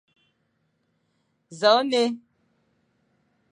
Nẑakh 1.59 1.81
nne, 1.85 2.03